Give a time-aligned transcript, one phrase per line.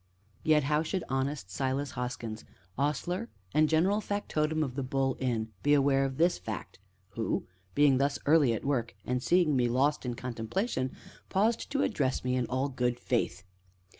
[0.41, 2.43] Yet how should honest Silas Hoskins,
[2.75, 7.99] ostler, and general factotum of "The Bull" inn, be aware of this fact, who, being
[7.99, 10.91] thus early at work, and seeing me lost in contemplation,
[11.29, 13.43] paused to address me in all good faith?